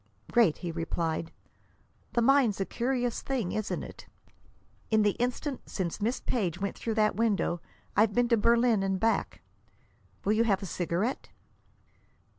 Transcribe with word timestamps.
"Great," 0.31 0.57
he 0.57 0.71
replied. 0.71 1.31
"The 2.13 2.23
mind's 2.23 2.59
a 2.59 2.65
curious 2.65 3.21
thing, 3.21 3.51
isn't 3.51 3.83
it. 3.83 4.07
In 4.89 5.03
the 5.03 5.11
instant 5.21 5.69
since 5.69 6.01
Miss 6.01 6.19
Page 6.19 6.59
went 6.59 6.75
through 6.75 6.95
that 6.95 7.15
window 7.15 7.61
I've 7.95 8.15
been 8.15 8.27
to 8.29 8.37
Berlin 8.37 8.81
and 8.81 8.99
back! 8.99 9.41
Will 10.25 10.33
you 10.33 10.43
have 10.45 10.63
a 10.63 10.65
cigarette?" 10.65 11.29